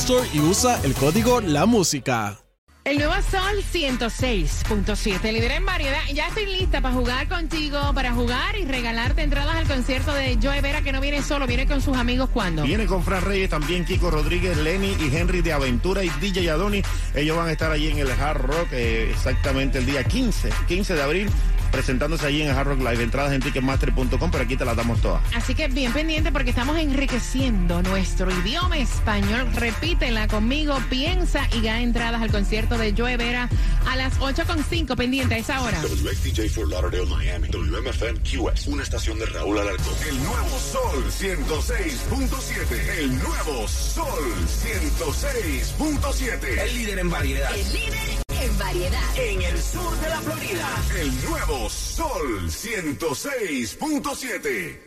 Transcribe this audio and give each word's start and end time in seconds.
Store 0.00 0.26
y 0.32 0.40
usa 0.40 0.80
el 0.82 0.94
código 0.94 1.42
La 1.42 1.66
Música. 1.66 2.38
El 2.84 2.96
nuevo 2.96 3.12
Sol 3.30 3.62
106.7, 3.70 5.30
líder 5.30 5.52
en 5.52 5.66
variedad. 5.66 6.00
Ya 6.14 6.28
estoy 6.28 6.46
lista 6.46 6.80
para 6.80 6.94
jugar 6.94 7.28
contigo, 7.28 7.78
para 7.94 8.12
jugar 8.12 8.56
y 8.56 8.64
regalarte 8.64 9.20
entradas 9.20 9.56
al 9.56 9.68
concierto 9.68 10.14
de 10.14 10.38
Joe 10.42 10.62
Vera, 10.62 10.80
que 10.80 10.90
no 10.92 11.02
viene 11.02 11.22
solo, 11.22 11.46
viene 11.46 11.66
con 11.66 11.82
sus 11.82 11.98
amigos 11.98 12.30
cuando. 12.32 12.62
Viene 12.62 12.86
con 12.86 13.04
Fran 13.04 13.22
Reyes, 13.22 13.50
también 13.50 13.84
Kiko 13.84 14.10
Rodríguez, 14.10 14.56
Lenny 14.56 14.96
y 14.98 15.14
Henry 15.14 15.42
de 15.42 15.52
Aventura 15.52 16.02
y 16.02 16.08
DJ 16.08 16.50
Adoni. 16.50 16.82
Ellos 17.14 17.36
van 17.36 17.48
a 17.48 17.52
estar 17.52 17.70
allí 17.70 17.88
en 17.88 17.98
el 17.98 18.10
Hard 18.10 18.40
Rock 18.40 18.68
eh, 18.72 19.10
exactamente 19.10 19.78
el 19.78 19.84
día 19.84 20.02
15, 20.02 20.48
15 20.66 20.94
de 20.94 21.02
abril 21.02 21.30
presentándose 21.70 22.26
allí 22.26 22.42
en 22.42 22.48
el 22.48 22.56
Hard 22.56 22.68
Rock 22.68 22.80
Live. 22.80 23.02
Entradas 23.02 23.32
en 23.32 23.40
ticketmaster.com, 23.40 24.30
pero 24.30 24.44
aquí 24.44 24.56
te 24.56 24.64
las 24.64 24.76
damos 24.76 25.00
todas. 25.00 25.22
Así 25.34 25.54
que 25.54 25.68
bien 25.68 25.92
pendiente 25.92 26.32
porque 26.32 26.50
estamos 26.50 26.76
enriqueciendo 26.78 27.82
nuestro 27.82 28.30
idioma 28.30 28.78
español. 28.78 29.48
Repítela 29.54 30.28
conmigo, 30.28 30.78
piensa 30.88 31.46
y 31.56 31.62
gana 31.62 31.80
entradas 31.80 32.22
al 32.22 32.30
concierto 32.30 32.78
de 32.78 32.94
Joe 32.96 33.16
Vera 33.16 33.48
a 33.86 33.96
las 33.96 34.18
8.5 34.18 34.96
pendiente 34.96 35.34
a 35.34 35.38
esa 35.38 35.62
hora. 35.62 35.80
WXDJ 35.82 36.48
for 36.50 36.68
Lauderdale, 36.68 37.06
Miami. 37.06 37.48
WMFM 37.48 38.20
QS. 38.20 38.66
Una 38.68 38.82
estación 38.82 39.18
de 39.18 39.26
Raúl 39.26 39.58
Alarcón. 39.58 39.94
El 40.08 40.16
nuevo 40.22 40.58
Sol 40.58 41.04
106.7. 41.10 42.98
El 42.98 43.18
nuevo 43.18 43.68
Sol 43.68 44.06
106.7. 44.64 46.58
El 46.62 46.74
líder 46.74 46.98
en 46.98 47.10
variedad. 47.10 47.54
El 47.54 47.72
líder 47.72 48.29
variedad. 48.60 49.02
En 49.16 49.42
el 49.42 49.60
sur 49.60 49.98
de 49.98 50.08
la 50.08 50.20
Florida. 50.20 50.68
El 51.00 51.24
nuevo 51.24 51.68
Sol 51.68 52.48
106.7. 52.48 54.78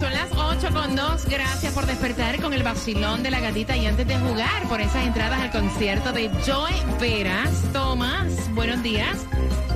Son 0.00 0.14
las 0.14 0.32
8 0.32 0.68
con 0.72 0.96
2. 0.96 1.26
Gracias 1.26 1.74
por 1.74 1.84
despertar 1.86 2.40
con 2.40 2.54
el 2.54 2.62
vacilón 2.62 3.22
de 3.22 3.30
la 3.30 3.40
gatita 3.40 3.76
y 3.76 3.84
antes 3.86 4.06
de 4.06 4.18
jugar 4.18 4.66
por 4.68 4.80
esas 4.80 5.06
entradas 5.06 5.40
al 5.40 5.50
concierto 5.50 6.12
de 6.12 6.30
Joe 6.46 6.72
Veras. 7.00 7.50
Tomás, 7.72 8.28
buenos 8.54 8.82
días. 8.82 9.16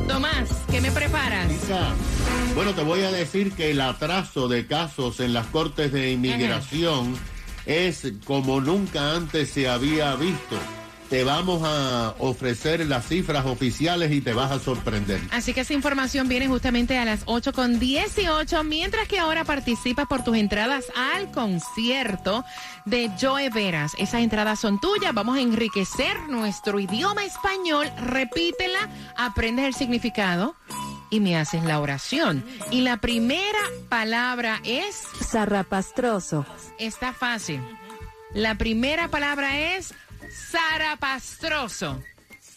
Tomás, 0.09 0.51
¿qué 0.71 0.81
me 0.81 0.91
preparas? 0.91 1.51
Bueno, 2.55 2.75
te 2.75 2.83
voy 2.83 3.03
a 3.03 3.11
decir 3.11 3.53
que 3.53 3.71
el 3.71 3.81
atraso 3.81 4.49
de 4.49 4.67
casos 4.67 5.21
en 5.21 5.33
las 5.33 5.47
cortes 5.47 5.93
de 5.93 6.13
inmigración 6.13 7.17
es 7.67 8.13
como 8.25 8.61
nunca 8.61 9.15
antes 9.15 9.51
se 9.51 9.69
había 9.69 10.15
visto. 10.17 10.57
Te 11.11 11.23
vamos 11.23 11.63
a 11.65 12.15
ofrecer 12.19 12.85
las 12.87 13.07
cifras 13.07 13.47
oficiales 13.47 14.11
y 14.11 14.21
te 14.21 14.33
vas 14.33 14.51
a 14.51 14.59
sorprender. 14.59 15.21
Así 15.31 15.53
que 15.53 15.61
esa 15.61 15.75
información 15.75 16.29
viene 16.29 16.49
justamente 16.49 16.99
a 16.99 17.05
las 17.05 17.23
8 17.27 17.53
con 17.53 17.79
18, 17.79 18.65
mientras 18.65 19.07
que 19.07 19.19
ahora 19.19 19.45
participas 19.45 20.07
por 20.07 20.25
tus 20.25 20.37
entradas 20.37 20.87
al 20.97 21.31
concierto 21.31 22.45
de 22.87 23.11
Joe 23.21 23.51
Veras. 23.51 23.93
Esas 23.99 24.23
entradas 24.23 24.59
son 24.61 24.81
tuyas, 24.81 25.15
vamos 25.15 25.37
a 25.37 25.41
enriquecer 25.41 26.19
nuestro 26.29 26.81
idioma 26.81 27.25
español, 27.25 27.91
repítela, 27.99 28.89
aprendes 29.17 29.67
el 29.67 29.75
significado 29.75 30.55
y 31.11 31.21
me 31.21 31.37
haces 31.37 31.65
la 31.65 31.81
oración. 31.81 32.45
Y 32.71 32.81
la 32.81 32.97
primera 32.97 33.61
palabra 33.89 34.61
es... 34.65 35.05
Zarrapastroso. 35.23 36.45
Está 36.79 37.13
fácil. 37.13 37.61
La 38.35 38.57
primera 38.57 39.07
palabra 39.09 39.77
es 39.77 39.95
zarapastroso. 40.35 42.03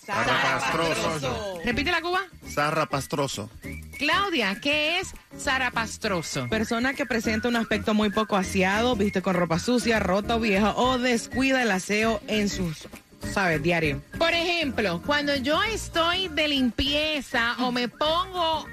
Zarrapastroso. 0.05 1.59
Repite 1.65 1.91
la 1.91 2.01
Cuba. 2.01 2.21
Zarrapastroso. 2.49 3.49
Claudia, 3.97 4.57
¿qué 4.61 4.99
es 4.99 5.09
zarapastroso? 5.37 6.47
Persona 6.47 6.93
que 6.93 7.05
presenta 7.05 7.47
un 7.49 7.55
aspecto 7.57 7.93
muy 7.93 8.09
poco 8.09 8.37
aseado, 8.37 8.95
viste 8.95 9.21
con 9.21 9.35
ropa 9.35 9.59
sucia, 9.59 9.99
rota 9.99 10.37
o 10.37 10.39
vieja 10.39 10.73
o 10.75 10.97
descuida 10.97 11.61
el 11.61 11.71
aseo 11.71 12.21
en 12.27 12.47
sus, 12.47 12.87
¿sabes? 13.33 13.61
Diario. 13.61 14.01
Por 14.17 14.33
ejemplo, 14.33 15.01
cuando 15.05 15.35
yo 15.35 15.61
estoy 15.63 16.29
de 16.29 16.47
limpieza 16.47 17.55
o 17.59 17.71
me 17.71 17.89
pongo 17.89 18.65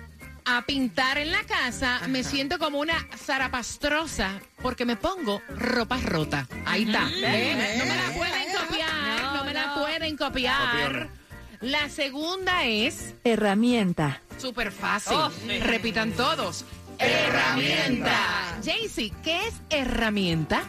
a 0.45 0.63
pintar 0.67 1.19
en 1.19 1.33
la 1.33 1.43
casa, 1.45 2.01
me 2.09 2.23
siento 2.23 2.59
como 2.59 2.79
una 2.79 3.07
zarapastrosa 3.17 4.41
porque 4.63 4.85
me 4.85 4.97
pongo 4.97 5.41
ropa 5.57 5.99
rota. 6.05 6.47
Ahí 6.67 6.85
está. 6.85 7.01
No 7.01 7.11
me 7.11 7.97
la 7.97 8.17
pueden 8.17 8.44
pueden 10.05 10.17
copiar. 10.19 11.09
La 11.63 11.89
segunda 11.89 12.65
es 12.67 13.15
Herramienta. 13.25 14.21
súper 14.37 14.71
fácil. 14.71 15.17
Repitan 15.63 16.13
todos. 16.13 16.67
Herramienta. 16.99 18.15
Jaycee, 18.63 19.13
¿qué 19.23 19.47
es 19.49 19.55
herramienta? 19.71 20.63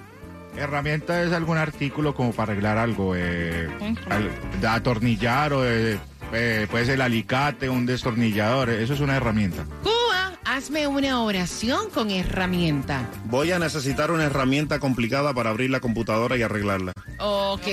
Herramienta 0.55 1.21
es 1.21 1.33
algún 1.33 1.57
artículo 1.57 2.15
como 2.15 2.31
para 2.31 2.53
arreglar 2.53 2.77
algo, 2.77 3.13
eh, 3.13 3.67
al- 4.09 4.31
de 4.61 4.67
atornillar 4.67 5.51
o 5.51 5.65
eh, 5.69 5.99
eh, 6.31 6.67
puede 6.71 6.85
ser 6.85 6.93
el 6.95 7.01
alicate, 7.01 7.67
un 7.69 7.85
destornillador, 7.85 8.69
eso 8.69 8.93
es 8.93 9.01
una 9.01 9.17
herramienta. 9.17 9.65
Cuba, 9.83 10.31
hazme 10.45 10.87
una 10.87 11.21
oración 11.21 11.89
con 11.89 12.09
herramienta. 12.09 13.09
Voy 13.25 13.51
a 13.51 13.59
necesitar 13.59 14.11
una 14.11 14.23
herramienta 14.23 14.79
complicada 14.79 15.33
para 15.33 15.49
abrir 15.49 15.71
la 15.71 15.81
computadora 15.81 16.37
y 16.37 16.41
arreglarla. 16.41 16.93
Ok, 17.19 17.67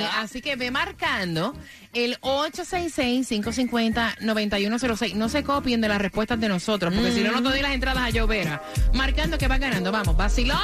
así 0.00 0.40
que 0.40 0.56
ve 0.56 0.70
marcando 0.70 1.54
el 1.92 2.18
866-550-9106. 2.20 5.12
No 5.14 5.28
se 5.28 5.44
copien 5.44 5.80
de 5.80 5.88
las 5.88 6.00
respuestas 6.00 6.38
de 6.40 6.48
nosotros, 6.48 6.94
porque 6.94 7.12
si 7.12 7.22
no, 7.22 7.32
no 7.32 7.42
te 7.42 7.48
doy 7.50 7.60
las 7.62 7.72
entradas 7.72 8.04
a 8.04 8.10
Llovera. 8.10 8.62
Marcando 8.94 9.36
que 9.38 9.48
va 9.48 9.58
ganando. 9.58 9.90
Vamos, 9.92 10.16
vacilón. 10.16 10.58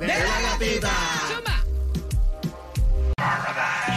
¡De 0.00 0.08
la 0.08 0.14
gatita! 0.50 0.90
Zumba. 1.28 1.62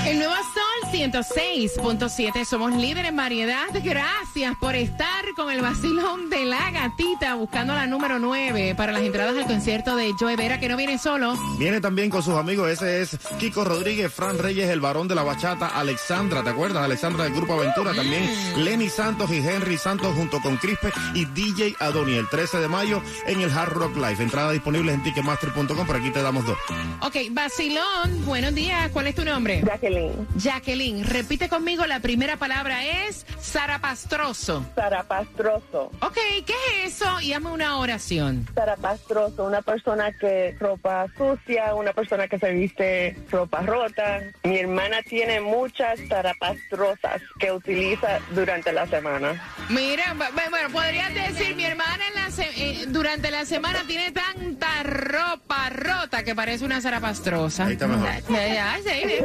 El 0.05 0.19
nuevo 0.19 0.33
Sol 0.33 0.68
106.7. 0.91 2.45
Somos 2.45 2.73
líderes 2.73 3.09
en 3.09 3.15
variedad. 3.15 3.67
Gracias 3.83 4.55
por 4.59 4.75
estar 4.75 5.23
con 5.35 5.51
el 5.51 5.61
vacilón 5.61 6.29
de 6.29 6.45
la 6.45 6.71
gatita 6.71 7.35
buscando 7.35 7.73
la 7.73 7.85
número 7.85 8.17
9 8.17 8.73
para 8.75 8.91
las 8.91 9.03
entradas 9.03 9.37
al 9.37 9.45
concierto 9.45 9.95
de 9.95 10.13
Joe 10.19 10.35
Vera, 10.35 10.59
que 10.59 10.67
no 10.67 10.77
viene 10.77 10.97
solo. 10.97 11.35
Viene 11.57 11.79
también 11.79 12.09
con 12.09 12.23
sus 12.23 12.35
amigos, 12.35 12.69
ese 12.71 13.01
es 13.01 13.17
Kiko 13.39 13.63
Rodríguez, 13.63 14.11
Fran 14.11 14.37
Reyes, 14.39 14.69
el 14.69 14.81
varón 14.81 15.07
de 15.07 15.15
la 15.15 15.23
bachata, 15.23 15.67
Alexandra, 15.67 16.43
¿te 16.43 16.49
acuerdas? 16.49 16.83
Alexandra 16.83 17.25
del 17.25 17.33
Grupo 17.33 17.53
Aventura, 17.53 17.93
también 17.93 18.27
Lenny 18.57 18.89
Santos 18.89 19.31
y 19.31 19.37
Henry 19.37 19.77
Santos 19.77 20.15
junto 20.15 20.41
con 20.41 20.57
Crispe 20.57 20.91
y 21.13 21.25
DJ 21.25 21.75
Adoni, 21.79 22.15
el 22.15 22.27
13 22.29 22.59
de 22.59 22.67
mayo 22.67 23.01
en 23.27 23.41
el 23.41 23.51
Hard 23.51 23.73
Rock 23.73 23.95
Live. 23.95 24.23
Entradas 24.23 24.53
disponibles 24.53 24.95
en 24.95 25.03
ticketmaster.com, 25.03 25.85
por 25.85 25.95
aquí 25.95 26.09
te 26.09 26.21
damos 26.21 26.45
dos. 26.45 26.57
Ok, 27.01 27.15
vacilón, 27.31 28.25
buenos 28.25 28.55
días. 28.55 28.89
¿Cuál 28.91 29.07
es 29.07 29.15
tu 29.15 29.23
nombre? 29.23 29.61
Jacqueline. 29.63 30.27
Jacqueline. 30.35 30.78
Evelyn, 30.79 31.03
repite 31.03 31.49
conmigo, 31.49 31.85
la 31.85 31.99
primera 31.99 32.37
palabra 32.37 32.85
es 32.85 33.25
zarapastroso. 33.41 34.65
Zarapastroso. 34.75 35.91
Ok, 36.01 36.17
¿qué 36.45 36.53
es 36.85 36.93
eso? 37.01 37.19
Y 37.19 37.33
hazme 37.33 37.51
una 37.51 37.77
oración. 37.79 38.47
Zarapastroso, 38.55 39.43
una 39.43 39.61
persona 39.61 40.13
que 40.13 40.55
ropa 40.57 41.07
sucia, 41.17 41.75
una 41.75 41.91
persona 41.91 42.29
que 42.29 42.39
se 42.39 42.51
viste 42.53 43.17
ropa 43.29 43.59
rota. 43.61 44.21
Mi 44.43 44.57
hermana 44.59 45.01
tiene 45.01 45.41
muchas 45.41 45.99
zarapastrosas 46.07 47.21
que 47.39 47.51
utiliza 47.51 48.19
durante 48.31 48.71
la 48.71 48.87
semana. 48.87 49.33
Mira, 49.67 50.13
bu- 50.15 50.31
bu- 50.31 50.49
bueno, 50.49 50.69
podrías 50.69 51.13
decir, 51.13 51.55
mi 51.57 51.65
hermana 51.65 52.07
en 52.07 52.13
la 52.23 52.31
se- 52.31 52.51
eh, 52.55 52.85
durante 52.87 53.31
la 53.31 53.43
semana 53.45 53.83
tiene 53.85 54.13
tanta 54.13 54.83
ropa 54.83 55.69
rota 55.71 56.23
que 56.23 56.33
parece 56.35 56.63
una 56.63 56.79
zarapastrosa. 56.79 57.65
Ahí 57.65 57.73
está 57.73 57.85
mejor. 57.87 58.07
Ya, 58.29 58.47
ya, 58.47 58.77
sí, 58.77 59.01
sí. 59.09 59.23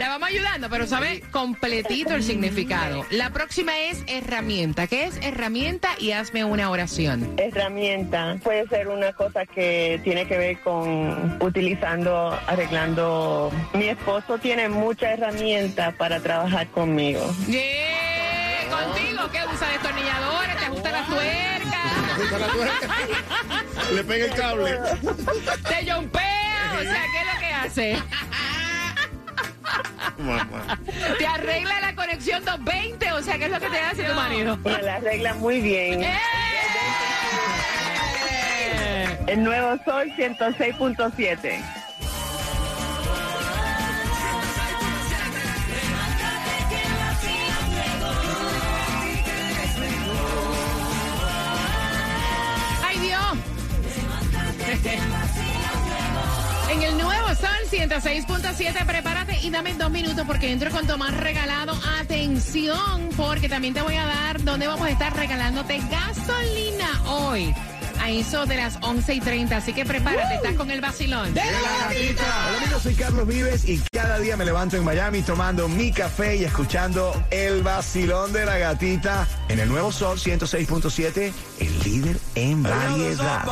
La 0.00 0.08
vamos 0.08 0.28
ayudando, 0.28 0.63
pero 0.68 0.86
sabe 0.86 1.22
completito 1.30 2.14
el 2.14 2.22
significado. 2.22 3.04
La 3.10 3.30
próxima 3.30 3.78
es 3.78 4.02
herramienta. 4.06 4.86
¿Qué 4.86 5.04
es 5.04 5.16
herramienta? 5.22 5.90
Y 5.98 6.12
hazme 6.12 6.44
una 6.44 6.70
oración. 6.70 7.34
Herramienta 7.36 8.36
puede 8.42 8.66
ser 8.68 8.88
una 8.88 9.12
cosa 9.12 9.46
que 9.46 10.00
tiene 10.04 10.26
que 10.26 10.38
ver 10.38 10.60
con 10.60 11.38
utilizando, 11.40 12.38
arreglando. 12.46 13.52
Mi 13.74 13.88
esposo 13.88 14.38
tiene 14.38 14.68
muchas 14.68 15.18
herramientas 15.18 15.94
para 15.94 16.20
trabajar 16.20 16.66
conmigo. 16.68 17.34
Yeah, 17.46 17.64
contigo, 18.70 19.30
¿qué 19.32 19.38
usa 19.54 19.68
destornilladores? 19.68 20.56
¿Te 20.56 20.64
ajusta 20.64 20.90
la 20.92 21.06
tuerca? 21.06 22.14
Ajusta 22.14 22.38
la 22.38 22.46
tuerca. 22.48 23.94
Le 23.94 24.04
pega 24.04 24.24
el 24.24 24.34
cable. 24.34 24.78
¿Te 25.68 25.84
yompea? 25.84 26.74
O 26.78 26.82
sea, 26.82 27.04
¿qué 27.12 27.20
es 27.20 27.34
lo 27.34 27.40
que 27.40 27.52
hace? 27.52 28.02
Mamá. 30.18 30.78
Te 31.18 31.26
arregla 31.26 31.80
la 31.80 31.94
conexión 31.94 32.44
220, 32.44 33.12
o 33.12 33.22
sea, 33.22 33.38
¿qué 33.38 33.46
es 33.46 33.50
lo 33.50 33.60
que 33.60 33.68
te 33.68 33.80
hace 33.80 34.04
tu 34.04 34.14
marido? 34.14 34.56
Me 34.58 34.82
la 34.82 34.96
arregla 34.96 35.34
muy 35.34 35.60
bien. 35.60 36.02
¡Eh! 36.02 36.18
El 39.26 39.42
nuevo 39.42 39.76
Sol 39.84 40.12
106.7. 40.16 41.60
¡Ay, 52.82 52.98
Dios! 52.98 53.20
Sol 57.44 57.78
106.7, 57.78 58.86
prepárate 58.86 59.38
y 59.42 59.50
dame 59.50 59.74
dos 59.74 59.90
minutos 59.90 60.24
porque 60.26 60.50
entro 60.50 60.70
con 60.70 60.86
Tomás 60.86 61.14
regalado. 61.14 61.78
Atención, 62.00 63.10
porque 63.18 63.50
también 63.50 63.74
te 63.74 63.82
voy 63.82 63.96
a 63.96 64.06
dar 64.06 64.42
donde 64.42 64.66
vamos 64.66 64.86
a 64.86 64.90
estar 64.90 65.14
regalándote 65.14 65.78
gasolina 65.90 67.02
hoy. 67.06 67.54
A 68.00 68.08
eso 68.08 68.46
de 68.46 68.56
las 68.56 68.78
11 68.80 69.14
y 69.14 69.20
30. 69.20 69.58
Así 69.58 69.74
que 69.74 69.84
prepárate, 69.84 70.36
estás 70.36 70.54
con 70.54 70.70
el 70.70 70.80
vacilón. 70.80 71.32
Hola 71.32 72.56
amigos, 72.56 72.82
soy 72.82 72.94
Carlos 72.94 73.26
Vives 73.28 73.68
y 73.68 73.78
cada 73.92 74.18
día 74.18 74.38
me 74.38 74.46
levanto 74.46 74.78
en 74.78 74.84
Miami 74.84 75.20
tomando 75.20 75.68
mi 75.68 75.92
café 75.92 76.36
y 76.36 76.44
escuchando 76.44 77.12
el 77.30 77.62
vacilón 77.62 78.32
de 78.32 78.46
la 78.46 78.56
gatita 78.56 79.28
en 79.48 79.60
el 79.60 79.68
nuevo 79.68 79.92
Sol 79.92 80.18
106.7, 80.18 81.32
el 81.60 81.78
líder 81.80 82.16
en 82.36 82.62
variedad. 82.62 83.44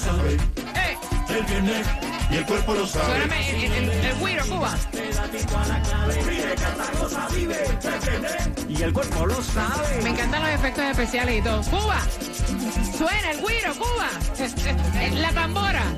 Sabe. 0.00 0.34
¡Eh! 0.34 0.96
Él 1.28 1.44
viene 1.48 1.82
y 2.30 2.36
el 2.36 2.46
cuerpo 2.46 2.74
lo 2.74 2.86
sabe. 2.86 3.06
Suéname 3.06 3.50
el, 3.50 3.72
el, 3.72 3.90
el, 3.90 4.04
el 4.06 4.14
güiro, 4.16 4.44
Cuba. 4.46 4.76
Y 8.68 8.82
el 8.82 8.92
cuerpo 8.92 9.26
lo 9.26 9.42
sabe. 9.42 10.02
Me 10.02 10.10
encantan 10.10 10.42
los 10.42 10.50
efectos 10.52 10.84
especiales 10.84 11.38
y 11.38 11.42
todo. 11.42 11.62
¡Cuba! 11.62 11.98
Suena 12.98 13.30
el 13.30 13.40
güiro, 13.40 13.74
Cuba. 13.74 14.08
La 15.20 15.32
tambora. 15.32 15.84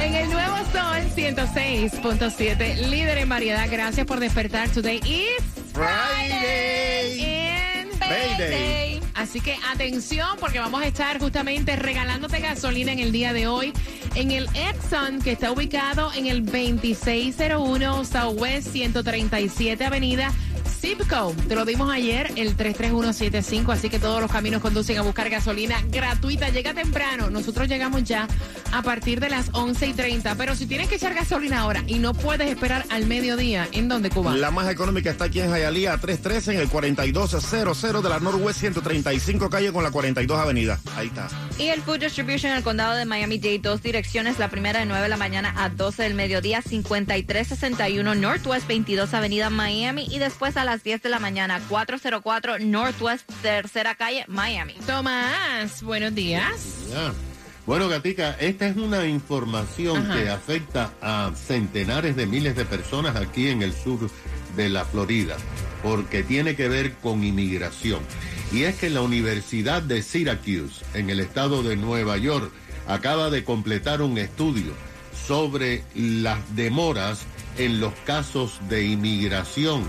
En 0.00 0.14
el 0.14 0.30
nuevo 0.30 0.56
Sol 0.72 1.02
106.7, 1.16 2.76
líder 2.88 3.18
en 3.18 3.28
variedad. 3.28 3.66
Gracias 3.70 4.06
por 4.06 4.20
despertar. 4.20 4.68
Today 4.68 5.00
is 5.04 5.42
Friday. 5.72 7.20
and 7.20 7.90
Payday. 8.00 8.83
Así 9.24 9.40
que 9.40 9.56
atención 9.72 10.36
porque 10.38 10.58
vamos 10.58 10.82
a 10.82 10.86
estar 10.86 11.18
justamente 11.18 11.76
regalándote 11.76 12.40
gasolina 12.40 12.92
en 12.92 12.98
el 12.98 13.10
día 13.10 13.32
de 13.32 13.46
hoy 13.46 13.72
en 14.16 14.30
el 14.30 14.46
Exxon 14.54 15.22
que 15.22 15.32
está 15.32 15.50
ubicado 15.50 16.12
en 16.12 16.26
el 16.26 16.44
2601 16.44 18.04
Southwest 18.04 18.68
137 18.68 19.82
Avenida. 19.82 20.30
Zipco, 20.84 21.34
te 21.48 21.54
lo 21.54 21.64
dimos 21.64 21.90
ayer, 21.90 22.30
el 22.36 22.56
33175, 22.56 23.72
así 23.72 23.88
que 23.88 23.98
todos 23.98 24.20
los 24.20 24.30
caminos 24.30 24.60
conducen 24.60 24.98
a 24.98 25.00
buscar 25.00 25.30
gasolina 25.30 25.82
gratuita. 25.88 26.50
Llega 26.50 26.74
temprano, 26.74 27.30
nosotros 27.30 27.68
llegamos 27.68 28.04
ya 28.04 28.28
a 28.70 28.82
partir 28.82 29.18
de 29.18 29.30
las 29.30 29.48
11 29.52 29.86
y 29.86 29.94
30, 29.94 30.34
pero 30.34 30.54
si 30.54 30.66
tienes 30.66 30.88
que 30.88 30.96
echar 30.96 31.14
gasolina 31.14 31.60
ahora 31.60 31.82
y 31.86 32.00
no 32.00 32.12
puedes 32.12 32.50
esperar 32.50 32.84
al 32.90 33.06
mediodía, 33.06 33.66
¿en 33.72 33.88
dónde, 33.88 34.10
Cuba? 34.10 34.36
La 34.36 34.50
más 34.50 34.70
económica 34.70 35.08
está 35.08 35.24
aquí 35.24 35.40
en 35.40 35.54
Hialeah, 35.54 35.96
313 35.96 36.52
en 36.52 36.60
el 36.60 36.68
4200 36.68 38.02
de 38.02 38.08
la 38.10 38.20
Northwest 38.20 38.60
135 38.60 39.48
calle 39.48 39.72
con 39.72 39.84
la 39.84 39.90
42 39.90 40.38
avenida. 40.38 40.78
Ahí 40.96 41.06
está. 41.06 41.30
Y 41.56 41.68
el 41.68 41.82
Food 41.82 42.00
Distribution 42.00 42.50
en 42.50 42.58
el 42.58 42.64
condado 42.64 42.94
de 42.94 43.04
Miami-Dade, 43.04 43.60
dos 43.60 43.80
direcciones, 43.80 44.40
la 44.40 44.48
primera 44.48 44.80
de 44.80 44.86
9 44.86 45.04
de 45.04 45.08
la 45.08 45.16
mañana 45.16 45.54
a 45.56 45.68
12 45.68 46.02
del 46.02 46.14
mediodía, 46.14 46.62
5361 46.62 48.14
Northwest 48.16 48.66
22 48.66 49.14
Avenida 49.14 49.50
Miami 49.50 50.08
y 50.10 50.18
después 50.18 50.56
a 50.56 50.64
las 50.64 50.82
10 50.82 51.02
de 51.02 51.08
la 51.10 51.20
mañana, 51.20 51.60
404 51.68 52.58
Northwest 52.58 53.30
Tercera 53.40 53.94
Calle, 53.94 54.24
Miami. 54.26 54.74
Tomás, 54.84 55.80
buenos 55.84 56.12
días. 56.12 56.88
Bueno, 57.66 57.88
Gatica, 57.88 58.32
esta 58.40 58.66
es 58.66 58.76
una 58.76 59.06
información 59.06 60.10
Ajá. 60.10 60.20
que 60.20 60.28
afecta 60.28 60.92
a 61.00 61.30
centenares 61.36 62.16
de 62.16 62.26
miles 62.26 62.56
de 62.56 62.64
personas 62.64 63.14
aquí 63.14 63.48
en 63.48 63.62
el 63.62 63.72
sur 63.72 64.10
de 64.56 64.68
la 64.68 64.84
Florida, 64.84 65.36
porque 65.84 66.24
tiene 66.24 66.56
que 66.56 66.68
ver 66.68 66.94
con 66.94 67.22
inmigración. 67.22 68.00
Y 68.52 68.62
es 68.62 68.76
que 68.76 68.90
la 68.90 69.02
Universidad 69.02 69.82
de 69.82 70.02
Syracuse, 70.02 70.84
en 70.94 71.10
el 71.10 71.20
estado 71.20 71.62
de 71.62 71.76
Nueva 71.76 72.16
York, 72.18 72.52
acaba 72.86 73.30
de 73.30 73.44
completar 73.44 74.02
un 74.02 74.18
estudio 74.18 74.72
sobre 75.26 75.82
las 75.94 76.54
demoras 76.54 77.24
en 77.58 77.80
los 77.80 77.94
casos 78.04 78.58
de 78.68 78.84
inmigración 78.84 79.84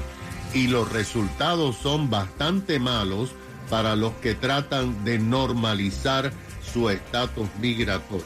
y 0.54 0.68
los 0.68 0.92
resultados 0.92 1.76
son 1.76 2.10
bastante 2.10 2.80
malos 2.80 3.32
para 3.70 3.96
los 3.96 4.14
que 4.14 4.36
tratan 4.36 5.04
de 5.04 5.20
normalizar 5.20 6.32
su 6.74 6.90
estatus 6.90 7.50
migratorio. 7.60 8.26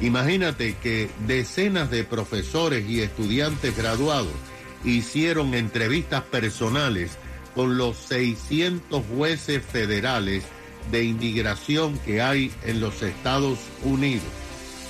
Imagínate 0.00 0.76
que 0.76 1.10
decenas 1.26 1.90
de 1.90 2.04
profesores 2.04 2.86
y 2.88 3.00
estudiantes 3.00 3.74
graduados 3.76 4.34
hicieron 4.84 5.54
entrevistas 5.54 6.22
personales 6.22 7.16
con 7.56 7.78
los 7.78 7.96
600 7.96 9.02
jueces 9.16 9.64
federales 9.64 10.44
de 10.92 11.04
inmigración 11.04 11.98
que 12.00 12.22
hay 12.22 12.52
en 12.64 12.80
los 12.80 13.02
Estados 13.02 13.58
Unidos. 13.82 14.28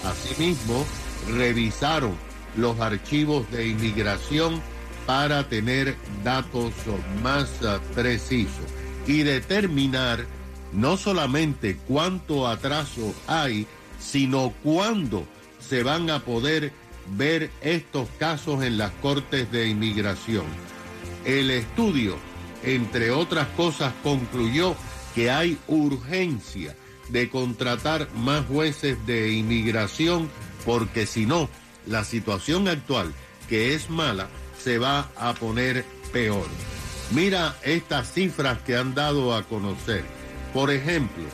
Asimismo, 0.04 0.84
revisaron 1.34 2.14
los 2.56 2.78
archivos 2.80 3.50
de 3.50 3.68
inmigración 3.68 4.60
para 5.06 5.48
tener 5.48 5.96
datos 6.24 6.72
más 7.22 7.48
ah, 7.62 7.78
precisos 7.94 8.66
y 9.06 9.22
determinar 9.22 10.26
no 10.72 10.96
solamente 10.96 11.78
cuánto 11.86 12.48
atraso 12.48 13.14
hay, 13.28 13.66
sino 14.00 14.52
cuándo 14.62 15.24
se 15.60 15.82
van 15.82 16.10
a 16.10 16.20
poder 16.20 16.72
ver 17.16 17.50
estos 17.60 18.08
casos 18.18 18.64
en 18.64 18.78
las 18.78 18.90
cortes 19.00 19.50
de 19.52 19.68
inmigración. 19.68 20.44
El 21.24 21.50
estudio, 21.50 22.16
entre 22.62 23.10
otras 23.10 23.48
cosas, 23.48 23.92
concluyó 24.02 24.76
que 25.14 25.30
hay 25.30 25.58
urgencia 25.66 26.76
de 27.08 27.30
contratar 27.30 28.08
más 28.14 28.44
jueces 28.46 29.04
de 29.06 29.32
inmigración 29.32 30.28
porque 30.64 31.06
si 31.06 31.26
no, 31.26 31.48
la 31.86 32.04
situación 32.04 32.68
actual, 32.68 33.12
que 33.48 33.74
es 33.74 33.88
mala, 33.88 34.28
se 34.58 34.78
va 34.78 35.10
a 35.16 35.34
poner 35.34 35.84
peor. 36.12 36.46
Mira 37.12 37.56
estas 37.62 38.12
cifras 38.12 38.58
que 38.62 38.76
han 38.76 38.94
dado 38.94 39.34
a 39.34 39.44
conocer. 39.44 40.04
Por 40.52 40.72
ejemplo, 40.72 41.24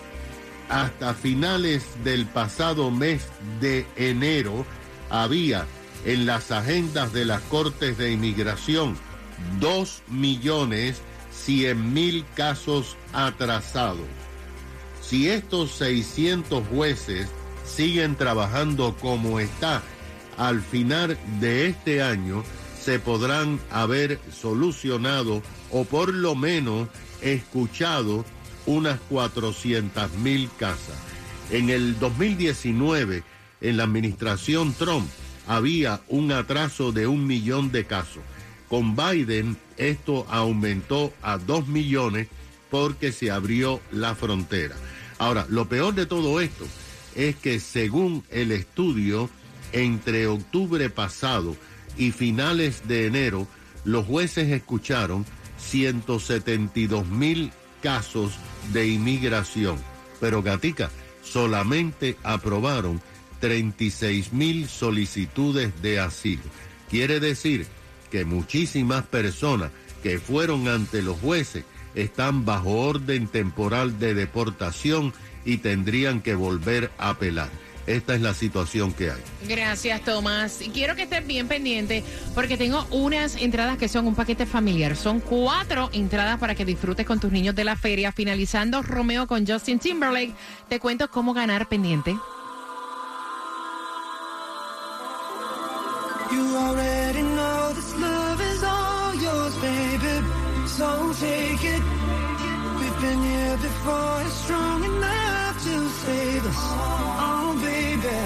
hasta 0.69 1.15
finales 1.15 1.85
del 2.05 2.27
pasado 2.27 2.91
mes 2.91 3.27
de 3.61 3.87
enero 3.97 4.67
había 5.09 5.67
en 6.05 6.27
las 6.27 6.51
agendas 6.51 7.13
de 7.13 7.25
las 7.25 7.41
Cortes 7.43 7.97
de 7.97 8.13
Inmigración 8.13 8.97
2 9.61 10.03
millones 10.09 11.01
100 11.33 11.93
mil 11.93 12.25
casos 12.35 12.97
atrasados. 13.13 14.07
Si 15.01 15.29
estos 15.29 15.73
600 15.73 16.67
jueces 16.69 17.29
siguen 17.65 18.17
trabajando 18.17 18.97
como 19.01 19.41
está, 19.41 19.83
al 20.39 20.61
final 20.63 21.19
de 21.41 21.67
este 21.67 22.03
año 22.03 22.45
se 22.81 22.99
podrán 22.99 23.61
haber 23.71 24.19
solucionado 24.33 25.43
o 25.71 25.85
por 25.85 26.13
lo 26.13 26.35
menos 26.35 26.89
escuchado 27.21 28.25
unas 28.67 28.99
400 29.09 30.13
mil 30.15 30.51
casas. 30.59 30.97
En 31.51 31.71
el 31.71 31.99
2019, 31.99 33.23
en 33.61 33.77
la 33.77 33.85
administración 33.85 34.73
Trump, 34.75 35.09
había 35.47 36.01
un 36.09 36.33
atraso 36.33 36.93
de 36.93 37.07
un 37.07 37.27
millón 37.27 37.73
de 37.73 37.85
casos. 37.85 38.23
Con 38.73 38.97
Biden 38.97 39.59
esto 39.77 40.27
aumentó 40.31 41.13
a 41.21 41.37
dos 41.37 41.69
millones 41.69 42.29
porque 42.71 43.13
se 43.13 43.31
abrió 43.31 43.83
la 43.91 44.15
frontera. 44.15 44.75
Ahora, 45.19 45.45
lo 45.51 45.69
peor 45.69 45.95
de 45.95 46.07
todo 46.07 46.41
esto 46.41 46.65
es 47.15 47.37
que 47.37 47.61
según 47.61 48.25
el 48.31 48.51
estudio, 48.51 49.29
entre 49.73 50.27
octubre 50.27 50.89
pasado 50.89 51.55
y 51.99 52.13
finales 52.13 52.89
de 52.89 53.05
enero, 53.05 53.47
los 53.85 54.07
jueces 54.07 54.51
escucharon 54.51 55.27
172 55.59 57.07
mil 57.07 57.53
casos 57.83 58.33
de 58.73 58.89
inmigración. 58.89 59.77
Pero 60.19 60.43
Gatica, 60.43 60.91
solamente 61.23 62.17
aprobaron 62.23 63.03
36 63.41 64.33
mil 64.33 64.67
solicitudes 64.67 65.83
de 65.83 66.01
asilo. 66.01 66.45
Quiere 66.89 67.21
decir 67.21 67.67
que 68.13 68.27
muchísimas 68.27 69.05
personas 69.05 69.71
que 70.03 70.19
fueron 70.19 70.69
ante 70.69 71.01
los 71.01 71.19
jueces 71.19 71.65
están 71.95 72.45
bajo 72.45 72.71
orden 72.71 73.27
temporal 73.27 73.99
de 73.99 74.13
deportación 74.13 75.15
y 75.47 75.57
tendrían 75.57 76.21
que 76.21 76.35
volver 76.35 76.91
a 76.99 77.09
apelar. 77.09 77.49
Esta 77.87 78.15
es 78.15 78.21
la 78.21 78.35
situación 78.35 78.93
que 78.93 79.11
hay. 79.11 79.21
Gracias, 79.49 80.03
Tomás. 80.03 80.61
Y 80.61 80.69
quiero 80.69 80.95
que 80.95 81.03
estés 81.03 81.27
bien 81.27 81.49
pendiente 81.49 82.05
porque 82.35 82.57
tengo 82.59 82.87
unas 82.91 83.35
entradas 83.37 83.79
que 83.79 83.89
son 83.89 84.07
un 84.07 84.15
paquete 84.15 84.45
familiar. 84.45 84.95
Son 84.95 85.19
cuatro 85.19 85.89
entradas 85.93 86.39
para 86.39 86.55
que 86.55 86.67
disfrutes 86.67 87.07
con 87.07 87.19
tus 87.19 87.33
niños 87.33 87.55
de 87.55 87.65
la 87.65 87.77
feria. 87.77 88.13
Finalizando 88.13 88.83
Romeo 88.83 89.27
con 89.27 89.47
Justin 89.47 89.79
Timberlake, 89.79 90.35
te 90.69 90.79
cuento 90.79 91.11
cómo 91.11 91.33
ganar 91.33 91.69
pendiente. 91.69 92.15
Take 101.21 101.63
it. 101.63 101.83
We've 102.79 103.01
been 103.03 103.23
here 103.23 103.57
before, 103.59 104.23
it's 104.23 104.35
strong 104.45 104.83
enough 104.83 105.57
to 105.63 105.89
save 106.05 106.47
us. 106.47 106.57
Oh, 106.59 107.55
baby. 107.61 108.19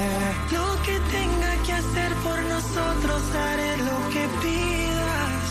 Lo 0.55 0.67
que 0.85 0.97
tenga 1.11 1.53
que 1.65 1.73
hacer 1.73 2.11
por 2.25 2.39
nosotros, 2.55 3.23
haré 3.35 3.77
lo 3.79 3.99
que 4.13 4.25
pidas. 4.43 5.47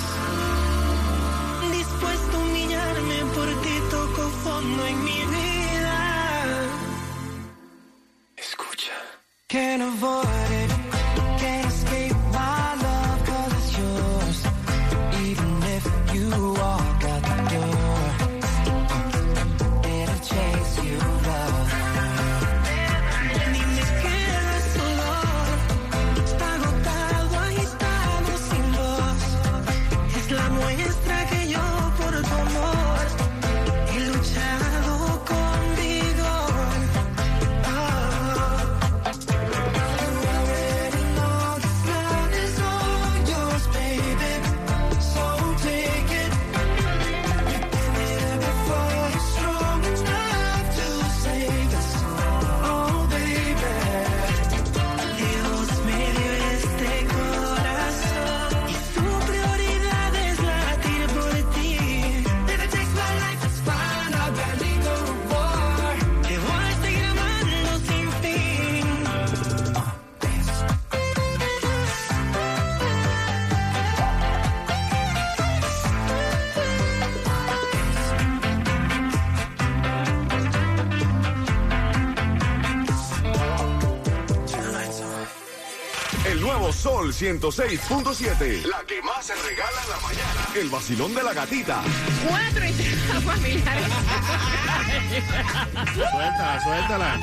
Dispuesto 1.72 2.38
a 2.38 2.40
humillarme 2.40 3.18
por 3.36 3.48
ti, 3.64 3.76
toco 3.92 4.24
fondo 4.44 4.86
en 4.86 5.04
mi 5.04 5.20
vida. 5.36 5.98
Escucha. 8.38 8.94
Can't 9.50 9.82
avoid 9.84 10.35
Sol 87.06 87.14
106.7. 87.14 88.66
La 88.66 88.84
que 88.88 89.00
más 89.04 89.24
se 89.28 89.36
regala 89.36 89.84
en 89.84 89.90
la 89.92 90.00
mañana. 90.00 90.48
El 90.56 90.70
vacilón 90.70 91.14
de 91.14 91.22
la 91.22 91.34
gatita. 91.34 91.84
Cuatro 92.28 92.64
entradas 92.64 93.24
familiares. 93.24 93.86
Suéltala, 95.94 96.64
suéltala. 96.64 97.20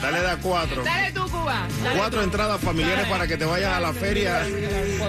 Dale 0.00 0.20
da 0.22 0.36
cuatro. 0.38 0.82
Dale 0.82 1.12
tú, 1.12 1.28
Cuba. 1.28 1.66
Dale 1.84 1.96
Cuatro 1.98 2.20
tú. 2.20 2.24
entradas 2.24 2.58
familiares 2.60 3.06
para 3.08 3.26
que 3.26 3.36
te 3.36 3.44
vayas 3.44 3.74
a 3.74 3.80
la 3.80 3.92
feria. 3.92 4.46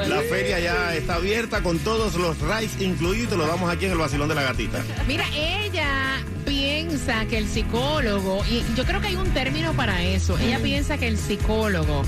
La 0.08 0.22
feria 0.30 0.60
ya 0.60 0.94
está 0.94 1.16
abierta 1.16 1.64
con 1.64 1.80
todos 1.80 2.16
los 2.16 2.38
rides 2.40 2.82
incluidos. 2.82 3.30
Te 3.30 3.38
lo 3.38 3.48
damos 3.48 3.72
aquí 3.72 3.86
en 3.86 3.92
el 3.94 3.98
vacilón 3.98 4.28
de 4.28 4.36
la 4.36 4.44
gatita. 4.44 4.84
Mira, 5.08 5.24
ella 5.34 6.22
piensa 6.46 7.26
que 7.28 7.38
el 7.38 7.48
psicólogo, 7.48 8.44
y 8.50 8.64
yo 8.76 8.84
creo 8.84 9.00
que 9.00 9.08
hay 9.08 9.16
un 9.16 9.34
término 9.34 9.72
para 9.74 10.04
eso, 10.04 10.38
ella 10.38 10.60
piensa 10.60 10.98
que 10.98 11.08
el 11.08 11.18
psicólogo 11.18 12.04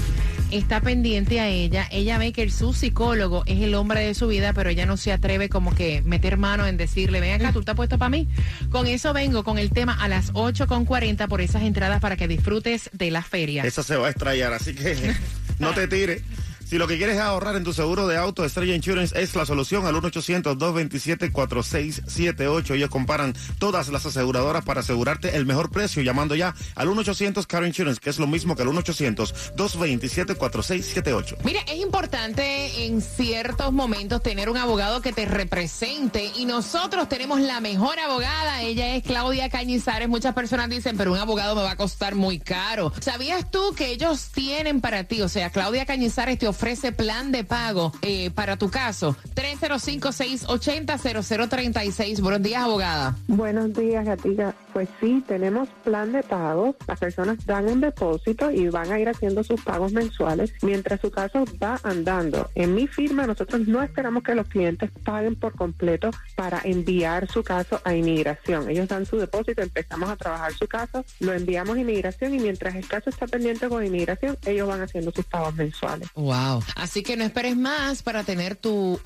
está 0.51 0.81
pendiente 0.81 1.39
a 1.39 1.47
ella, 1.47 1.87
ella 1.91 2.17
ve 2.17 2.33
que 2.33 2.43
el, 2.43 2.51
su 2.51 2.73
psicólogo 2.73 3.43
es 3.45 3.61
el 3.61 3.75
hombre 3.75 4.01
de 4.01 4.13
su 4.13 4.27
vida, 4.27 4.53
pero 4.53 4.69
ella 4.69 4.85
no 4.85 4.97
se 4.97 5.11
atreve 5.11 5.49
como 5.49 5.73
que 5.75 6.01
meter 6.01 6.37
mano 6.37 6.65
en 6.65 6.77
decirle, 6.77 7.19
ven 7.21 7.33
acá, 7.33 7.53
tú 7.53 7.59
estás 7.59 7.75
puesto 7.75 7.97
para 7.97 8.09
mí. 8.09 8.27
Con 8.69 8.87
eso 8.87 9.13
vengo 9.13 9.43
con 9.43 9.57
el 9.57 9.71
tema 9.71 9.93
a 9.93 10.07
las 10.07 10.33
8.40 10.33 11.27
por 11.27 11.41
esas 11.41 11.63
entradas 11.63 12.01
para 12.01 12.17
que 12.17 12.27
disfrutes 12.27 12.89
de 12.93 13.11
la 13.11 13.21
feria. 13.21 13.63
Esa 13.63 13.83
se 13.83 13.95
va 13.95 14.07
a 14.07 14.09
estrellar, 14.09 14.53
así 14.53 14.73
que 14.73 14.95
no 15.59 15.73
te 15.73 15.87
tires. 15.87 16.21
Si 16.69 16.77
lo 16.77 16.87
que 16.87 16.97
quieres 16.97 17.15
es 17.15 17.21
ahorrar 17.23 17.55
en 17.55 17.63
tu 17.63 17.73
seguro 17.73 18.05
de 18.05 18.15
auto, 18.15 18.45
Estrella 18.45 18.75
Insurance 18.75 19.19
es 19.19 19.33
la 19.33 19.43
solución 19.43 19.87
al 19.87 19.95
1-800-227-4678. 19.95 22.75
Ellos 22.75 22.91
comparan 22.91 23.33
todas 23.57 23.89
las 23.89 24.05
aseguradoras 24.05 24.63
para 24.63 24.81
asegurarte 24.81 25.35
el 25.35 25.47
mejor 25.47 25.71
precio 25.71 26.03
llamando 26.03 26.35
ya 26.35 26.53
al 26.75 26.89
1-800 26.89 27.47
Car 27.47 27.65
Insurance, 27.65 27.99
que 27.99 28.11
es 28.11 28.19
lo 28.19 28.27
mismo 28.27 28.55
que 28.55 28.61
al 28.61 28.67
1-800-227-4678. 28.67 31.37
Mira, 31.43 31.61
es 31.61 31.77
importante 31.77 32.85
en 32.85 33.01
ciertos 33.01 33.73
momentos 33.73 34.21
tener 34.21 34.47
un 34.47 34.57
abogado 34.57 35.01
que 35.01 35.11
te 35.11 35.25
represente 35.25 36.31
y 36.37 36.45
nosotros 36.45 37.09
tenemos 37.09 37.41
la 37.41 37.61
mejor 37.61 37.97
abogada. 37.97 38.61
Ella 38.61 38.95
es 38.95 39.03
Claudia 39.03 39.49
Cañizares. 39.49 40.07
Muchas 40.07 40.35
personas 40.35 40.69
dicen, 40.69 40.97
pero 40.97 41.13
un 41.13 41.17
abogado 41.17 41.55
me 41.55 41.63
va 41.63 41.71
a 41.71 41.77
costar 41.77 42.13
muy 42.13 42.37
caro. 42.37 42.93
¿Sabías 42.99 43.49
tú 43.49 43.73
que 43.75 43.87
ellos 43.87 44.27
tienen 44.31 44.81
para 44.81 45.05
ti? 45.05 45.23
O 45.23 45.29
sea, 45.29 45.49
Claudia 45.49 45.87
Cañizares 45.87 46.37
te 46.37 46.47
ofrece 46.47 46.58
ofrece 46.59 46.91
plan 46.91 47.31
de 47.31 47.45
pago 47.45 47.93
eh, 48.01 48.31
para 48.31 48.57
tu 48.57 48.69
caso. 48.69 49.15
305-680-0036. 49.33 52.19
Buenos 52.19 52.43
días, 52.43 52.63
abogada. 52.63 53.15
Buenos 53.29 53.73
días, 53.73 54.05
gatita. 54.05 54.53
Pues 54.73 54.89
sí, 54.99 55.23
tenemos 55.25 55.69
plan 55.85 56.11
de 56.11 56.21
pago. 56.21 56.75
Las 56.85 56.99
personas 56.99 57.45
dan 57.45 57.69
un 57.69 57.79
depósito 57.79 58.51
y 58.51 58.67
van 58.67 58.91
a 58.91 58.99
ir 58.99 59.07
haciendo 59.07 59.41
sus 59.41 59.61
pagos 59.61 59.93
mensuales 59.93 60.51
mientras 60.61 60.99
su 60.99 61.11
caso 61.11 61.45
va 61.63 61.79
andando. 61.83 62.49
En 62.55 62.75
mi 62.75 62.87
firma 62.87 63.25
nosotros 63.25 63.65
no 63.65 63.81
esperamos 63.81 64.23
que 64.23 64.35
los 64.35 64.49
clientes 64.49 64.91
paguen 65.05 65.37
por 65.37 65.55
completo 65.55 66.11
para 66.35 66.59
enviar 66.65 67.31
su 67.31 67.41
caso 67.41 67.79
a 67.85 67.95
inmigración. 67.95 68.69
Ellos 68.69 68.89
dan 68.89 69.05
su 69.05 69.15
depósito, 69.15 69.61
empezamos 69.61 70.09
a 70.09 70.17
trabajar 70.17 70.51
su 70.51 70.67
caso, 70.67 71.05
lo 71.21 71.31
enviamos 71.31 71.77
a 71.77 71.79
inmigración 71.79 72.33
y 72.33 72.39
mientras 72.39 72.75
el 72.75 72.85
caso 72.85 73.09
está 73.09 73.27
pendiente 73.27 73.69
con 73.69 73.85
inmigración, 73.85 74.37
ellos 74.45 74.67
van 74.67 74.81
haciendo 74.81 75.11
sus 75.11 75.23
pagos 75.23 75.55
mensuales. 75.55 76.09
Wow. 76.15 76.48
Así 76.75 77.03
que 77.03 77.15
no 77.17 77.23
esperes 77.23 77.55
más 77.55 78.01
para 78.01 78.23
tener 78.23 78.55
tu 78.55 78.99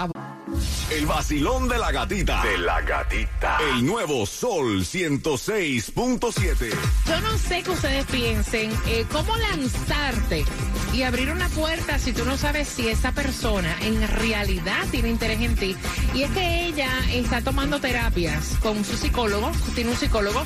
El 0.89 1.05
vacilón 1.05 1.67
de 1.67 1.77
la 1.77 1.91
gatita. 1.91 2.43
De 2.43 2.57
la 2.57 2.81
gatita. 2.81 3.57
El 3.71 3.85
nuevo 3.85 4.25
Sol 4.25 4.81
106.7. 4.81 6.69
Yo 7.07 7.21
no 7.21 7.37
sé 7.37 7.63
que 7.63 7.71
ustedes 7.71 8.05
piensen 8.05 8.71
eh, 8.87 9.05
cómo 9.11 9.35
lanzarte 9.35 10.45
y 10.93 11.03
abrir 11.03 11.31
una 11.31 11.49
puerta 11.49 11.97
si 11.99 12.13
tú 12.13 12.23
no 12.25 12.37
sabes 12.37 12.67
si 12.67 12.87
esa 12.87 13.11
persona 13.11 13.75
en 13.81 14.07
realidad 14.07 14.85
tiene 14.91 15.09
interés 15.09 15.41
en 15.41 15.55
ti. 15.55 15.75
Y 16.13 16.23
es 16.23 16.31
que 16.31 16.67
ella 16.67 16.89
está 17.11 17.41
tomando 17.41 17.79
terapias 17.79 18.57
con 18.61 18.85
su 18.85 18.95
psicólogo, 18.95 19.51
tiene 19.75 19.91
un 19.91 19.97
psicólogo, 19.97 20.43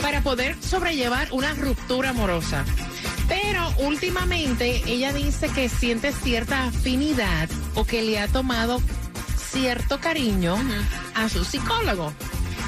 para 0.00 0.22
poder 0.22 0.56
sobrellevar 0.62 1.28
una 1.32 1.52
ruptura 1.54 2.10
amorosa. 2.10 2.64
Pero 3.30 3.72
últimamente 3.78 4.82
ella 4.86 5.12
dice 5.12 5.48
que 5.48 5.68
siente 5.68 6.10
cierta 6.10 6.64
afinidad 6.64 7.48
o 7.76 7.84
que 7.84 8.02
le 8.02 8.18
ha 8.18 8.26
tomado 8.26 8.82
cierto 9.36 10.00
cariño 10.00 10.56
a 11.14 11.28
su 11.28 11.44
psicólogo. 11.44 12.12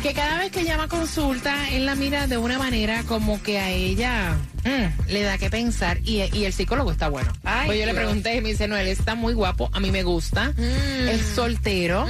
Que 0.02 0.14
cada 0.14 0.38
vez 0.38 0.50
que 0.50 0.64
llama 0.64 0.88
consulta, 0.88 1.70
él 1.70 1.86
la 1.86 1.94
mira 1.94 2.26
de 2.26 2.36
una 2.36 2.58
manera 2.58 3.04
como 3.04 3.40
que 3.40 3.60
a 3.60 3.70
ella 3.70 4.36
mm, 4.64 5.10
le 5.12 5.22
da 5.22 5.38
que 5.38 5.48
pensar. 5.48 6.00
Y, 6.04 6.22
y 6.36 6.44
el 6.44 6.52
psicólogo 6.52 6.90
está 6.90 7.08
bueno. 7.08 7.32
Ay, 7.44 7.66
pues 7.66 7.78
yo 7.78 7.86
le 7.86 7.94
pregunté 7.94 8.34
y 8.36 8.40
me 8.40 8.48
dice, 8.48 8.66
no, 8.66 8.76
él 8.76 8.88
está 8.88 9.14
muy 9.14 9.32
guapo, 9.32 9.70
a 9.72 9.78
mí 9.78 9.92
me 9.92 10.02
gusta. 10.02 10.52
Es 10.58 11.22
soltero, 11.36 12.04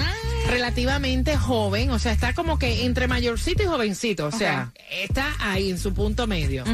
relativamente 0.49 1.37
joven, 1.37 1.91
o 1.91 1.99
sea, 1.99 2.13
está 2.13 2.33
como 2.33 2.59
que 2.59 2.87
entre 2.87 3.09
mayorcito 3.09 3.63
y 3.63 3.67
jovencito. 3.67 4.27
O 4.27 4.33
sea, 4.33 4.73
está 4.91 5.27
ahí 5.39 5.71
en 5.71 5.79
su 5.79 5.93
punto 5.93 6.27
medio. 6.27 6.65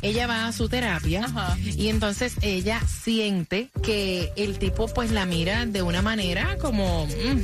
Ella 0.00 0.28
va 0.28 0.46
a 0.46 0.52
su 0.52 0.68
terapia 0.68 1.26
y 1.64 1.88
entonces 1.88 2.34
ella 2.40 2.80
siente 2.86 3.68
que 3.82 4.32
el 4.36 4.60
tipo 4.60 4.86
pues 4.86 5.10
la 5.10 5.26
mira 5.26 5.66
de 5.66 5.82
una 5.82 6.02
manera 6.02 6.56
como... 6.60 7.06
mm, 7.06 7.40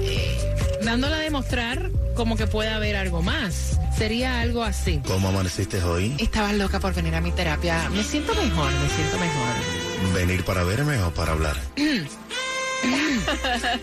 eh, 0.00 0.38
dándola 0.82 1.16
a 1.16 1.20
demostrar 1.20 1.90
como 2.14 2.36
que 2.36 2.46
puede 2.46 2.70
haber 2.70 2.96
algo 2.96 3.22
más. 3.22 3.78
Sería 3.96 4.40
algo 4.40 4.62
así. 4.62 5.00
¿Cómo 5.06 5.28
amaneciste 5.28 5.82
hoy? 5.82 6.16
Estaba 6.18 6.52
loca 6.52 6.80
por 6.80 6.94
venir 6.94 7.14
a 7.14 7.20
mi 7.20 7.32
terapia. 7.32 7.88
Me 7.90 8.02
siento 8.02 8.34
mejor, 8.34 8.70
me 8.72 8.88
siento 8.88 9.18
mejor. 9.18 10.14
¿Venir 10.14 10.44
para 10.44 10.64
verme 10.64 11.00
o 11.02 11.12
para 11.12 11.32
hablar? 11.32 11.56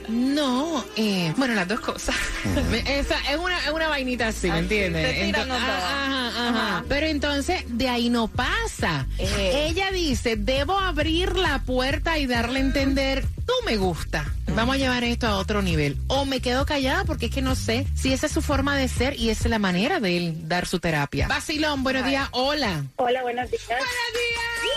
No, 0.09 0.83
eh, 0.95 1.33
bueno, 1.37 1.55
las 1.55 1.67
dos 1.67 1.79
cosas. 1.79 2.15
Esa 2.85 3.15
es 3.31 3.37
una, 3.37 3.57
es 3.59 3.71
una 3.71 3.87
vainita 3.87 4.27
así, 4.27 4.49
¿me 4.51 4.59
entiendes? 4.59 5.35
ajá, 5.35 5.53
ajá, 5.53 6.27
ajá. 6.27 6.49
Ajá. 6.49 6.83
Pero 6.87 7.07
entonces 7.07 7.63
de 7.67 7.89
ahí 7.89 8.09
no 8.09 8.27
pasa. 8.27 9.07
Eh. 9.17 9.67
Ella 9.69 9.91
dice, 9.91 10.35
debo 10.35 10.77
abrir 10.77 11.35
la 11.35 11.59
puerta 11.59 12.17
y 12.17 12.27
darle 12.27 12.59
a 12.59 12.63
entender, 12.63 13.25
tú 13.45 13.53
me 13.65 13.77
gusta. 13.77 14.31
Vamos 14.55 14.75
a 14.75 14.77
llevar 14.77 15.03
esto 15.03 15.27
a 15.27 15.37
otro 15.37 15.61
nivel. 15.61 15.97
O 16.07 16.25
me 16.25 16.41
quedo 16.41 16.65
callada 16.65 17.05
porque 17.05 17.27
es 17.27 17.31
que 17.31 17.41
no 17.41 17.55
sé 17.55 17.85
si 17.95 18.11
esa 18.11 18.25
es 18.25 18.31
su 18.31 18.41
forma 18.41 18.75
de 18.75 18.87
ser 18.87 19.17
y 19.17 19.29
esa 19.29 19.45
es 19.45 19.49
la 19.49 19.59
manera 19.59 19.99
de 19.99 20.17
él 20.17 20.47
dar 20.47 20.67
su 20.67 20.79
terapia. 20.79 21.27
Basilón, 21.27 21.83
buenos 21.83 22.05
días, 22.05 22.27
hola. 22.31 22.83
Hola, 22.97 23.21
buenos 23.21 23.49
días. 23.49 23.63
Buenos 23.67 23.85
días. 23.85 24.70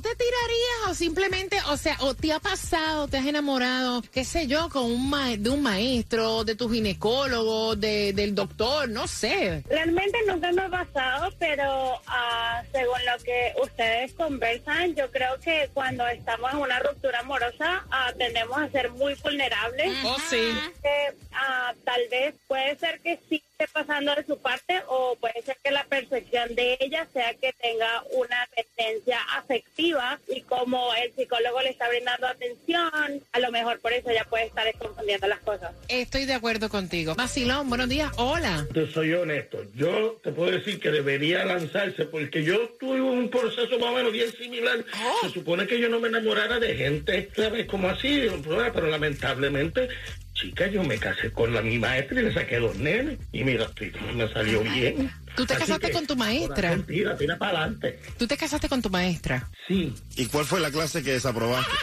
Mamá, 0.00 0.02
¿tú 0.02 0.08
te 0.08 0.16
tirarías 0.16 0.90
o 0.90 0.94
simplemente, 0.94 1.58
o 1.68 1.76
sea, 1.76 1.96
o 2.00 2.14
te 2.14 2.32
ha 2.32 2.38
pasado, 2.40 3.08
te 3.08 3.18
has 3.18 3.26
enamorado, 3.26 4.02
qué 4.12 4.24
sé 4.24 4.46
yo, 4.46 4.68
con 4.70 4.84
un 4.84 5.10
ma- 5.10 5.36
de 5.36 5.50
un 5.50 5.62
maestro, 5.62 6.44
de 6.44 6.54
tu 6.54 6.68
ginecólogo, 6.70 7.76
de, 7.76 8.12
del 8.12 8.34
doctor, 8.34 8.88
no 8.88 9.06
sé? 9.06 9.62
Realmente 9.68 10.18
nunca 10.26 10.52
me 10.52 10.62
ha 10.62 10.68
pasado, 10.68 11.30
pero 11.38 12.00
ah, 12.06 12.62
según 12.72 12.98
lo 13.04 13.22
que 13.24 13.52
ustedes 13.62 14.12
conversan, 14.14 14.94
yo 14.94 15.10
creo 15.10 15.38
que 15.40 15.68
cuando 15.74 16.06
estamos 16.08 16.50
en 16.52 16.58
una 16.58 16.78
ruptura 16.80 17.20
amorosa 17.20 17.84
ah, 17.90 18.12
tendemos 18.16 18.56
a 18.58 18.68
ser 18.70 18.90
muy 18.90 19.14
vulnerables. 19.22 19.92
Oh, 20.04 20.16
sí. 20.28 20.52
Que, 20.82 21.14
ah, 21.32 21.74
tal 21.84 22.00
vez 22.10 22.34
puede 22.48 22.76
ser 22.78 23.00
que 23.00 23.18
sí 23.28 23.42
esté 23.60 23.72
pasando 23.72 24.14
de 24.14 24.24
su 24.24 24.38
parte 24.38 24.80
o 24.88 25.16
puede 25.20 25.42
ser 25.42 25.56
que 25.62 25.70
la 25.70 25.84
percepción 25.84 26.54
de 26.54 26.78
ella 26.80 27.06
sea 27.12 27.34
que 27.34 27.52
tenga 27.52 28.02
una 28.12 28.48
tendencia 28.54 29.18
afectiva 29.36 30.18
y 30.28 30.40
como 30.42 30.94
el 30.94 31.12
psicólogo 31.12 31.60
le 31.60 31.70
está 31.70 31.88
brindando 31.88 32.26
atención, 32.26 33.22
a 33.32 33.38
lo 33.38 33.50
mejor 33.50 33.78
por 33.80 33.92
eso 33.92 34.10
ella 34.10 34.24
puede 34.28 34.46
estar 34.46 34.66
confundiendo 34.78 35.26
las 35.26 35.40
cosas. 35.40 35.72
Estoy 35.88 36.24
de 36.24 36.34
acuerdo 36.34 36.68
contigo. 36.68 37.14
Basilón, 37.14 37.68
buenos 37.68 37.88
días, 37.88 38.10
hola. 38.16 38.66
Te 38.72 38.90
soy 38.90 39.12
honesto, 39.12 39.58
yo 39.74 40.18
te 40.22 40.32
puedo 40.32 40.50
decir 40.50 40.80
que 40.80 40.90
debería 40.90 41.44
lanzarse 41.44 42.06
porque 42.06 42.42
yo 42.42 42.70
tuve 42.80 43.00
un 43.00 43.28
proceso 43.28 43.78
más 43.78 43.90
o 43.90 43.94
menos 43.94 44.12
bien 44.12 44.32
similar. 44.32 44.84
Se 45.22 45.30
supone 45.30 45.66
que 45.66 45.78
yo 45.78 45.88
no 45.88 46.00
me 46.00 46.08
enamorara 46.08 46.58
de 46.58 46.76
gente, 46.76 47.30
¿sabes? 47.36 47.66
Como 47.66 47.88
así, 47.88 48.26
pero 48.42 48.86
lamentablemente, 48.86 49.88
chica, 50.40 50.66
yo 50.68 50.82
me 50.82 50.98
casé 50.98 51.30
con 51.32 51.52
la 51.54 51.62
mi 51.62 51.78
maestra 51.78 52.20
y 52.20 52.24
le 52.24 52.32
saqué 52.34 52.58
dos 52.58 52.76
nenes. 52.76 53.18
Y 53.32 53.44
mira, 53.44 53.64
estoy- 53.66 53.92
me 54.14 54.28
salió 54.32 54.62
bien. 54.62 55.10
¿Tú 55.36 55.46
te 55.46 55.54
Así 55.54 55.62
casaste 55.62 55.86
que, 55.88 55.92
con 55.92 56.06
tu 56.06 56.16
maestra? 56.16 56.54
corazón, 56.54 56.82
Tira, 56.86 57.16
tira 57.16 57.38
para 57.38 57.58
adelante. 57.60 57.98
¿Tú 58.18 58.26
te 58.26 58.36
casaste 58.36 58.68
con 58.68 58.82
tu 58.82 58.90
maestra? 58.90 59.48
Sí. 59.68 59.94
¿Y 60.16 60.26
cuál 60.26 60.44
fue 60.44 60.60
la 60.60 60.70
clase 60.70 61.02
que 61.02 61.12
desaprobaste? 61.12 61.70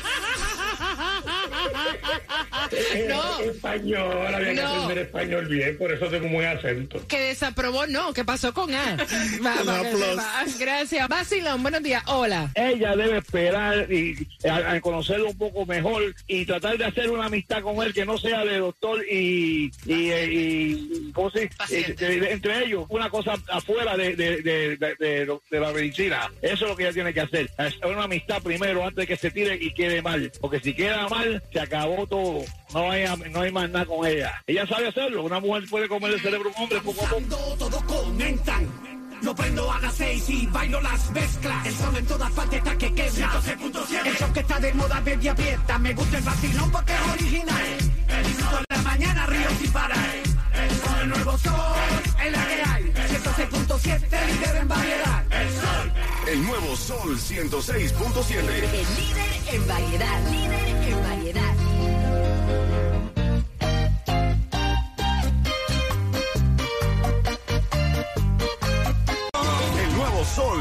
No. 3.07 3.39
Español, 3.41 4.35
había 4.35 4.49
que 4.49 4.61
No. 4.61 4.67
aprender 4.67 4.97
español 5.05 5.45
bien, 5.47 5.77
por 5.77 5.91
eso 5.91 6.07
tengo 6.07 6.25
un 6.27 6.33
buen 6.33 6.47
acento. 6.47 7.05
Que 7.07 7.19
desaprobó, 7.19 7.85
no, 7.87 8.13
¿qué 8.13 8.23
pasó 8.25 8.53
con 8.53 8.73
A? 8.73 8.95
Va, 9.45 9.81
que. 9.81 10.45
Gracias. 10.59 11.07
Basilón, 11.07 11.61
buenos 11.61 11.83
días, 11.83 12.03
hola. 12.07 12.51
ella 12.55 12.95
debe 12.95 13.17
esperar 13.19 13.91
y 13.91 14.15
a, 14.47 14.71
a 14.73 14.81
conocerlo 14.81 15.29
un 15.29 15.37
poco 15.37 15.65
mejor 15.65 16.13
y 16.27 16.45
tratar 16.45 16.77
de 16.77 16.85
hacer 16.85 17.09
una 17.09 17.25
amistad 17.25 17.61
con 17.61 17.81
él 17.85 17.93
que 17.93 18.05
no 18.05 18.17
sea 18.17 18.43
de 18.45 18.57
doctor 18.59 19.03
y, 19.09 19.71
y, 19.85 20.11
y- 20.11 21.11
¿cómo 21.13 21.29
se 21.31 21.49
dice? 21.67 21.95
Eh, 21.99 22.27
entre 22.31 22.65
ellos 22.65 22.85
una 22.89 23.09
cosa 23.09 23.35
afuera 23.51 23.95
de, 23.97 24.15
de, 24.15 24.37
de, 24.41 24.77
de- 24.77 24.95
de- 24.99 25.39
de 25.49 25.59
la 25.59 25.71
medicina 25.71 26.31
eso 26.41 26.53
es 26.65 26.69
lo 26.69 26.75
que 26.75 26.83
ella 26.83 26.93
tiene 26.93 27.13
que 27.13 27.21
hacer 27.21 27.49
hacer 27.57 27.85
una 27.85 28.03
amistad 28.03 28.41
primero 28.41 28.83
antes 28.83 28.95
de 28.97 29.07
que 29.07 29.15
se 29.17 29.31
tire 29.31 29.57
y 29.59 29.73
quede 29.73 30.01
mal 30.01 30.31
porque 30.39 30.59
si 30.59 30.73
queda 30.73 31.07
mal 31.09 31.41
se 31.51 31.59
acabó 31.59 32.05
todo 32.07 32.43
no 32.73 32.86
hay, 32.91 33.05
no 33.31 33.41
hay 33.41 33.51
más 33.51 33.69
nada 33.69 33.85
con 33.85 34.05
ella 34.05 34.41
ella 34.45 34.65
sabe 34.67 34.87
hacerlo 34.87 35.23
una 35.23 35.39
mujer 35.39 35.63
puede 35.69 35.87
comer 35.87 36.13
el 36.13 36.21
cerebro 36.21 36.49
de 36.49 36.55
un 36.55 36.63
hombre 36.63 36.81
poco 36.81 37.05
a 37.05 37.09
poco 37.09 37.55
Todos 37.57 37.83
conectan. 37.83 38.67
Lo 39.21 39.35
prendo 39.35 39.71
a 39.71 39.79
las 39.79 39.95
seis 39.95 40.29
y 40.29 40.45
bailo 40.47 40.79
las 40.81 41.09
mezclas. 41.11 41.65
El 41.65 41.73
sol 41.73 41.97
en 41.97 42.05
todas 42.05 42.31
partes 42.31 42.59
está 42.59 42.77
que. 42.77 42.87
106.7. 42.87 44.05
El 44.05 44.15
show 44.15 44.33
que 44.33 44.39
está 44.41 44.59
de 44.59 44.73
moda, 44.73 45.01
baby 45.03 45.27
abierta. 45.27 45.79
Me 45.79 45.93
gusta 45.93 46.17
el 46.17 46.23
vacilón 46.23 46.71
porque 46.71 46.93
es 46.93 47.13
original. 47.13 47.65
El 48.09 48.27
disfruto 48.27 48.57
en 48.57 48.65
la 48.69 48.81
mañana, 48.83 49.25
río 49.25 49.49
sin 49.59 49.71
parar. 49.71 50.07
Con 50.85 50.99
el 51.01 51.09
nuevo 51.09 51.37
sol, 51.37 51.53
en 52.23 52.31
la 52.31 52.47
que 52.47 52.61
hay. 52.69 52.83
106.7, 52.83 54.25
líder 54.27 54.55
en 54.57 54.67
variedad. 54.67 55.25
El 55.31 55.49
sol. 55.49 55.91
El 56.27 56.45
nuevo 56.45 56.75
Sol 56.75 57.17
106.7. 57.17 58.37
El 58.37 58.95
líder 58.97 59.53
en 59.53 59.67
variedad. 59.67 60.31
Líder 60.31 60.67
en 60.89 61.03
variedad. 61.03 61.46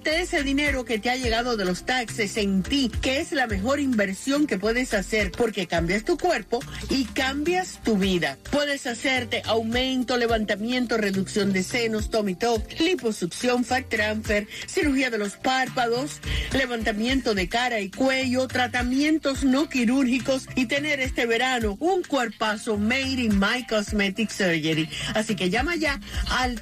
Ese 0.05 0.43
dinero 0.43 0.85
que 0.85 0.99
te 0.99 1.11
ha 1.11 1.17
llegado 1.17 1.57
de 1.57 1.65
los 1.65 1.85
taxes 1.85 2.37
en 2.37 2.63
ti, 2.63 2.91
que 3.01 3.21
es 3.21 3.33
la 3.33 3.47
mejor 3.47 3.81
inversión 3.81 4.47
que 4.47 4.59
puedes 4.59 4.95
hacer 4.95 5.33
porque 5.33 5.67
cambias 5.67 6.05
tu 6.05 6.19
cuerpo 6.19 6.61
y 6.91 7.05
cambias 7.07 7.81
tu 7.83 7.97
vida. 7.97 8.37
Puedes 8.51 8.87
hacerte 8.87 9.43
aumento, 9.45 10.17
levantamiento, 10.17 10.97
reducción 10.97 11.53
de 11.53 11.63
senos, 11.63 12.11
tummy 12.11 12.35
tuck, 12.35 12.63
liposucción, 12.79 13.65
fat 13.65 13.89
transfer, 13.89 14.47
cirugía 14.67 15.11
de 15.11 15.19
los 15.19 15.37
párpados, 15.37 16.21
levantamiento 16.53 17.35
de 17.35 17.49
cara 17.49 17.81
y 17.81 17.91
cuello, 17.91 18.49
tratamientos 18.49 19.45
no 19.45 19.69
quirúrgicos 19.69 20.49
y 20.55 20.67
tener 20.67 21.01
este 21.01 21.27
verano 21.27 21.77
un 21.81 22.03
cuerpazo 22.03 22.77
made 22.77 23.21
in 23.23 23.39
my 23.39 23.67
cosmetic 23.67 24.31
surgery. 24.31 24.89
Así 25.15 25.35
que 25.35 25.51
llama 25.51 25.77
ya 25.77 26.01
al 26.31 26.61